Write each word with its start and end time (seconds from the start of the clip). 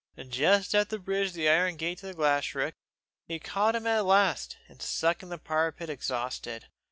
Just 0.29 0.73
at 0.73 0.89
the 0.89 0.97
bridge 0.97 1.29
to 1.33 1.35
the 1.35 1.47
iron 1.47 1.75
gate 1.75 1.99
to 1.99 2.11
Glashruach, 2.11 2.73
he 3.27 3.37
caught 3.37 3.75
him 3.75 3.85
at 3.85 4.03
last, 4.03 4.57
and 4.67 4.81
sunk 4.81 5.21
on 5.21 5.29
the 5.29 5.37
parapet 5.37 5.91
exhausted. 5.91 6.65